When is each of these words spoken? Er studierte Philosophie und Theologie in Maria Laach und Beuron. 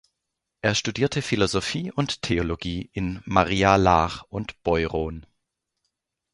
Er 0.63 0.73
studierte 0.73 1.21
Philosophie 1.21 1.91
und 1.91 2.23
Theologie 2.23 2.89
in 2.91 3.21
Maria 3.23 3.75
Laach 3.75 4.23
und 4.29 4.59
Beuron. 4.63 5.27